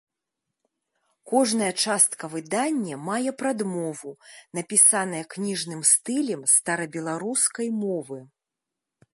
Кожная 1.31 1.67
частка 1.83 2.25
выдання 2.35 2.95
мае 3.11 3.31
прадмову, 3.41 4.11
напісаная 4.61 5.23
кніжным 5.35 5.81
стылем 5.91 6.41
старабеларускай 6.55 7.67
мовы. 7.85 8.19